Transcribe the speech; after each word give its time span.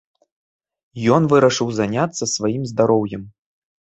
Ён 1.17 1.27
вырашыў 1.33 1.69
заняцца 1.79 2.23
сваім 2.35 2.63
здароўем. 2.73 3.23